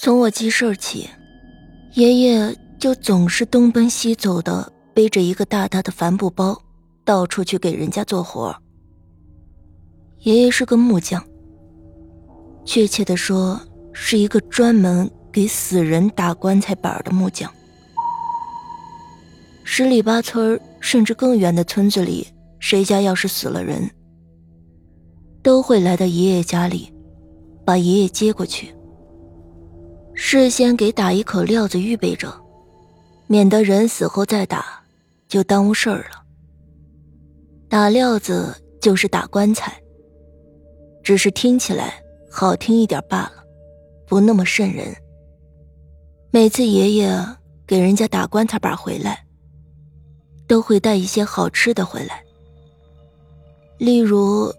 [0.00, 1.10] 从我记事起，
[1.94, 6.56] 爷爷就总是东奔西走的，背着一个大大的帆布包，
[7.04, 8.54] 到处去给人家做活。
[10.20, 11.20] 爷爷是个木匠，
[12.64, 13.60] 确切的说，
[13.92, 17.52] 是一个专门给死人打棺材板的木匠。
[19.64, 22.24] 十里八村甚至更远的村子里，
[22.60, 23.90] 谁家要是死了人，
[25.42, 26.92] 都会来到爷爷家里，
[27.64, 28.72] 把爷爷接过去。
[30.20, 32.28] 事先给打一口料子预备着，
[33.28, 34.82] 免得人死后再打，
[35.28, 36.24] 就耽误事儿了。
[37.68, 39.80] 打料子就是打棺材，
[41.04, 43.44] 只是听起来好听一点罢了，
[44.08, 44.92] 不那么瘆人。
[46.32, 47.16] 每次爷爷
[47.64, 49.24] 给人家打棺材板回来，
[50.48, 52.24] 都会带一些好吃的回来，
[53.78, 54.52] 例如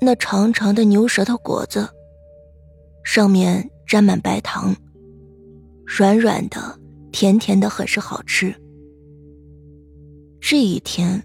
[0.00, 1.88] 那长长的牛舌头果子，
[3.04, 4.74] 上面沾满白糖。
[5.86, 6.78] 软软的，
[7.12, 8.54] 甜甜的，很是好吃。
[10.40, 11.22] 这一天，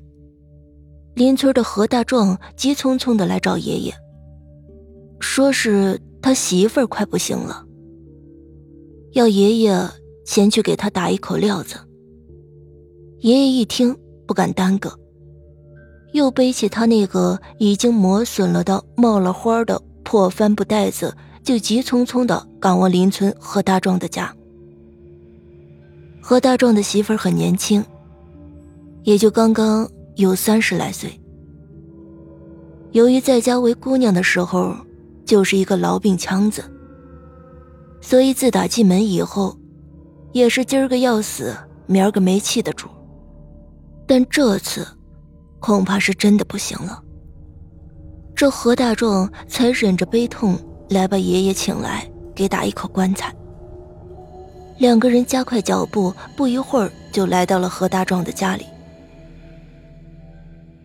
[1.15, 3.93] 邻村的何大壮急匆匆的来找爷爷，
[5.19, 7.65] 说是他媳妇儿快不行了，
[9.13, 9.77] 要爷爷
[10.25, 11.75] 前去给他打一口料子。
[13.19, 13.93] 爷爷一听，
[14.25, 14.97] 不敢耽搁，
[16.13, 21.13] 又背起他那个已经磨损了的、冒了花的破帆布袋子，
[21.43, 24.33] 就急匆匆的赶往邻村何大壮的家。
[26.29, 27.83] 何大壮的媳妇儿很年轻，
[29.01, 31.19] 也就刚刚有三十来岁。
[32.91, 34.75] 由于在家为姑娘的时候
[35.25, 36.63] 就是一个痨病腔子，
[37.99, 39.57] 所以自打进门以后，
[40.31, 41.51] 也是今儿个要死，
[41.87, 42.87] 明儿个没气的主。
[44.05, 44.85] 但这次，
[45.59, 47.01] 恐怕是真的不行了。
[48.35, 50.55] 这何大壮才忍着悲痛
[50.91, 53.35] 来把爷爷请来，给打一口棺材。
[54.79, 58.65] 两个人加快脚步，不一会儿就来到了何大壮的家里。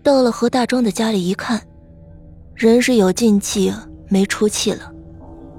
[0.03, 1.63] 到了何大壮的家里一看，
[2.57, 3.73] 人是有进气
[4.09, 4.93] 没出气了，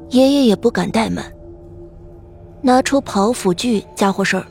[0.10, 1.26] 爷爷也不敢怠慢，
[2.62, 4.46] 拿出刨斧锯家伙事儿，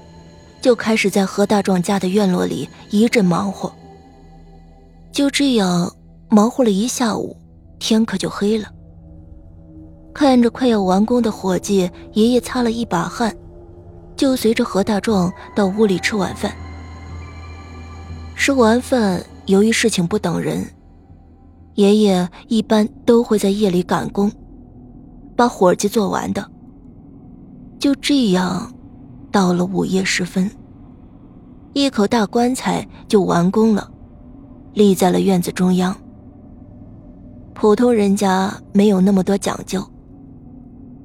[0.62, 3.70] 就开始在何大壮家的院落里一阵忙活。
[5.12, 5.94] 就这样
[6.30, 7.36] 忙活了一下午，
[7.78, 8.66] 天可就黑了。
[10.14, 13.36] 看着快要完工的伙计，爷爷擦了一把汗。
[14.16, 16.52] 就随着何大壮到屋里吃晚饭。
[18.36, 20.64] 吃完饭，由于事情不等人，
[21.74, 24.30] 爷爷一般都会在夜里赶工，
[25.36, 26.44] 把活计做完的。
[27.78, 28.72] 就这样，
[29.30, 30.50] 到了午夜时分，
[31.72, 33.90] 一口大棺材就完工了，
[34.72, 35.94] 立在了院子中央。
[37.54, 39.84] 普通人家没有那么多讲究。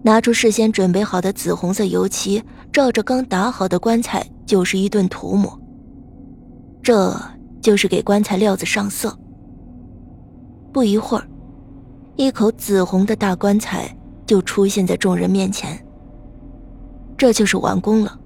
[0.09, 2.43] 拿出事先准备好的紫红色油漆，
[2.73, 5.55] 照着刚打好的棺材就是一顿涂抹。
[6.81, 7.15] 这
[7.61, 9.15] 就是给棺材料子上色。
[10.73, 11.27] 不一会儿，
[12.15, 15.79] 一口紫红的大棺材就出现在众人面前。
[17.15, 18.19] 这就是完工了。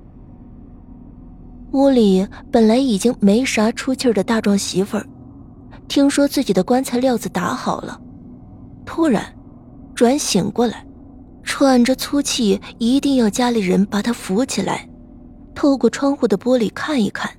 [1.74, 5.06] 屋里本来已经没啥出气的大壮媳妇儿，
[5.90, 8.00] 听说自己的棺材料子打好了，
[8.86, 9.22] 突然
[9.94, 10.86] 转醒过来。
[11.56, 14.90] 喘着粗气，一定要家里人把他扶起来，
[15.54, 17.30] 透过窗户的玻璃看一看。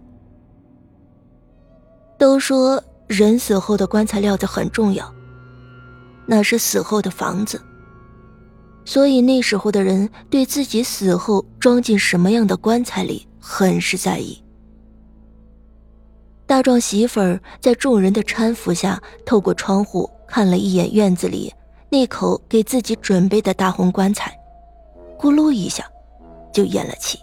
[2.16, 5.12] 都说人死后的棺材料子很重要，
[6.26, 7.60] 那是死后的房子，
[8.84, 14.40] 所以那时候的人对自己死后装进什么样的棺材里很是在意。
[16.46, 21.52] 大壮媳妇儿在众人的搀扶下，透过窗户看了一眼院子里。
[21.94, 24.36] 那口给自己准备的大红棺材，
[25.16, 25.88] 咕噜一下，
[26.52, 27.20] 就咽了气。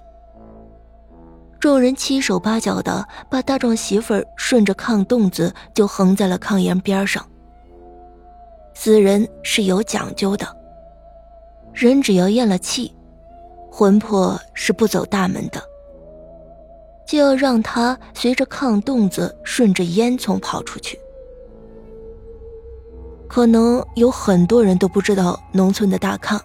[1.59, 7.21] 众人七手八脚的把大壮媳妇儿顺着炕洞子就横在了炕沿边上。
[8.73, 10.47] 死人是有讲究的，
[11.73, 12.95] 人只要咽了气，
[13.69, 15.61] 魂魄是不走大门的，
[17.05, 20.97] 就要让他随着炕洞子顺着烟囱跑出去。
[23.31, 26.37] 可能有很多人都不知道，农村的大炕，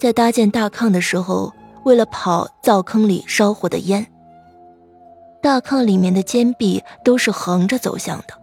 [0.00, 1.52] 在搭建大炕的时候，
[1.84, 4.04] 为了跑灶坑里烧火的烟，
[5.40, 8.34] 大炕里面的间壁都是横着走向的，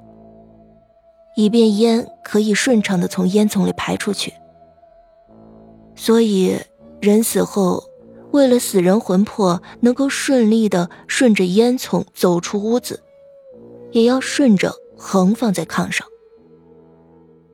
[1.35, 4.33] 以便烟可以顺畅的从烟囱里排出去。
[5.95, 6.57] 所以，
[7.01, 7.83] 人死后，
[8.31, 13.03] 为了死人魂魄能够顺利的顺着烟囱走出屋子，
[13.91, 16.07] 也要顺着横放在炕上。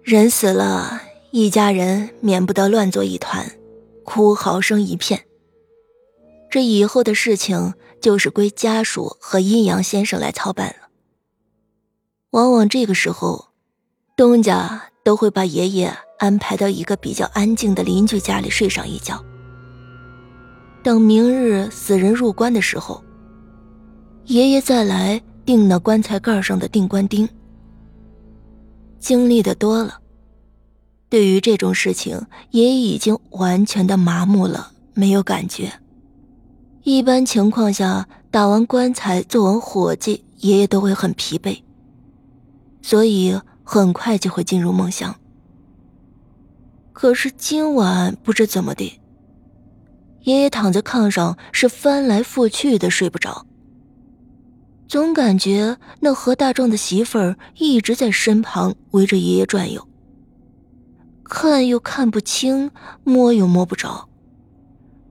[0.09, 3.45] 人死了，一家人免不得乱作一团，
[4.03, 5.23] 哭嚎声一片。
[6.49, 10.89] 这以后的事情就是归家属和阴阳先生来操办了。
[12.31, 13.49] 往往这个时候，
[14.17, 19.23] 东家都会把爷爷安排到一个比较安静的邻居家里睡上一觉。
[20.81, 23.03] 等明日死人入棺的时候，
[24.25, 27.29] 爷爷再来钉那棺材盖上的钉棺钉。
[28.99, 30.01] 经历的多了，
[31.09, 35.73] 对于这种事情，爷爷已经完全的麻木了，没有感觉。
[36.83, 41.61] 一般情况下，打完棺材做完伙计，爷爷都会很疲惫。
[42.81, 45.15] 所以很快就会进入梦乡。
[46.93, 48.99] 可是今晚不知怎么的，
[50.23, 53.45] 爷爷躺在炕上是翻来覆去的睡不着，
[54.89, 59.87] 总感觉那何大壮的媳妇儿一直在身旁围着爷爷转悠，
[61.23, 62.71] 看又看不清，
[63.03, 64.09] 摸又摸不着，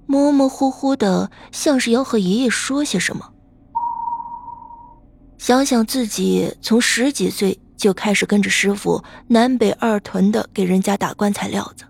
[0.04, 3.32] 模模糊糊的，像是要和爷爷说些什么。
[5.38, 11.84] 想想自己从十几岁就开始跟着师傅南北二屯的给人家打棺材料子，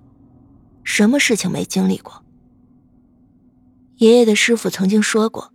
[0.84, 2.23] 什么事情没经历过？
[3.96, 5.55] 爷爷的师傅曾经说过，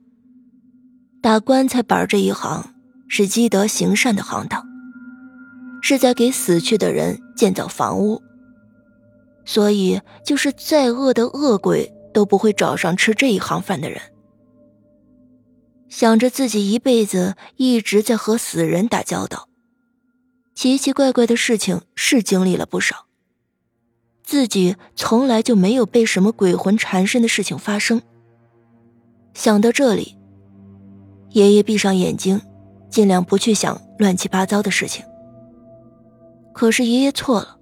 [1.24, 2.76] 打棺材板这一行
[3.08, 4.62] 是积德行善的行当，
[5.82, 8.22] 是在给死去的人建造房屋，
[9.46, 14.02] 所以就是再恶的恶鬼都不会找上吃这一行饭的人。
[15.88, 19.48] 想着自己一辈子一直在和死人打交道，
[20.54, 23.06] 奇奇怪怪的事情是经历了不少。
[24.26, 28.02] 自己从来就没有被什么鬼魂缠身的事情发生。
[29.34, 30.18] 想到这里，
[31.34, 32.42] 爷爷闭上眼睛，
[32.90, 35.04] 尽量不去想乱七八糟的事情。
[36.54, 37.58] 可是爷爷错了，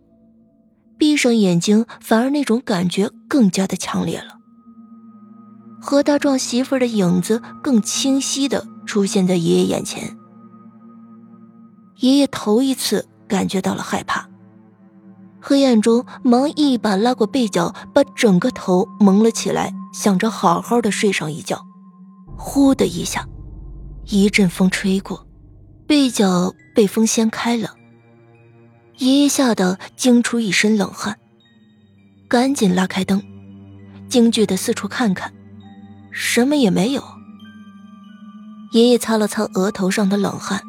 [0.98, 4.40] 闭上眼睛，反而那种感觉更加的强烈了。
[5.80, 10.18] 何大壮媳妇的影子更清晰的出现在爷爷眼前。
[12.00, 14.28] 爷爷头一次感觉到了害怕，
[15.40, 21.66] 黑暗中忙一把拉过被角，把整个头蒙了起来，想着好好的睡上一觉。
[22.38, 23.28] 呼的一下，
[24.06, 25.28] 一阵风吹过，
[25.88, 27.76] 被角被风掀开了。
[28.98, 31.18] 爷爷吓得惊出一身冷汗，
[32.28, 33.24] 赶紧拉开灯，
[34.08, 35.34] 惊惧的四处看看。
[36.12, 37.04] 什么也没有。
[38.74, 40.62] 爷爷擦了擦额头上的冷汗，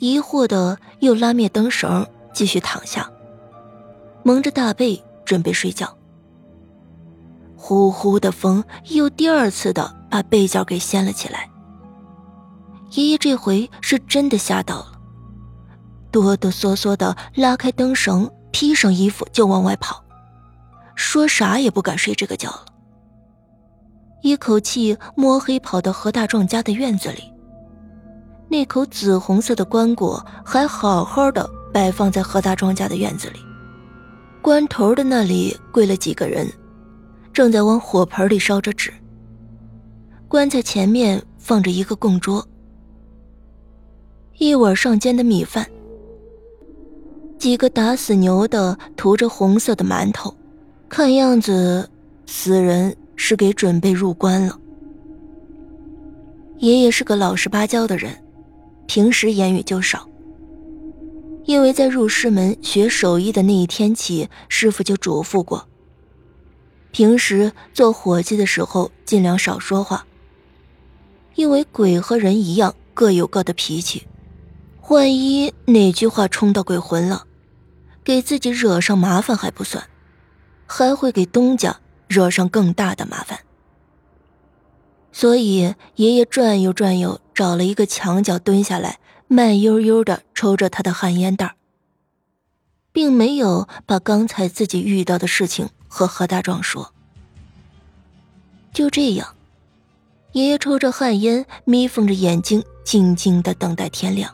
[0.00, 3.10] 疑惑的又拉灭灯绳，继续躺下，
[4.22, 5.96] 蒙着大被准备睡觉。
[7.56, 11.48] 呼呼的风又第二次的把被角给掀了起来。
[12.94, 14.92] 爷爷这回是真的吓到了，
[16.12, 20.02] 哆哆嗦嗦的拉开灯绳，披上衣服就往外跑，
[20.94, 22.66] 说啥也不敢睡这个觉了。
[24.22, 27.24] 一口气摸黑跑到何大壮家的院子里。
[28.48, 33.40] 那口紫红色的棺椁还好好的摆放在何大壮家的院子里，
[34.40, 36.48] 棺头的那里跪了几个人，
[37.32, 38.94] 正在往火盆里烧着纸。
[40.28, 42.46] 棺材前面放着一个供桌，
[44.38, 45.68] 一碗上煎的米饭，
[47.38, 50.34] 几个打死牛的涂着红色的馒头，
[50.88, 51.88] 看样子
[52.26, 52.96] 死人。
[53.16, 54.58] 是给准备入棺了。
[56.58, 58.12] 爷爷是个老实巴交的人，
[58.88, 60.08] 平时言语就少。
[61.44, 65.68] 因为在入师门学手艺的那一天起，师傅就嘱咐过，
[66.90, 70.04] 平时做伙计的时候尽量少说话。
[71.36, 74.08] 因为鬼和人一样，各有各的脾气，
[74.88, 77.26] 万一哪句话冲到鬼魂了，
[78.02, 79.88] 给自己惹上麻烦还不算，
[80.66, 81.80] 还会给东家。
[82.06, 83.40] 惹上更大的麻烦，
[85.10, 91.56] 所以爷爷转悠转悠，找了一个墙角蹲下来，慢悠悠的抽着他的旱烟袋
[92.92, 96.92] 并没有把刚才自己遇到的事情和何大壮说。
[98.72, 99.34] 就这样，
[100.32, 104.32] 爷爷抽着旱烟，眯缝着眼睛，静静的等待天亮。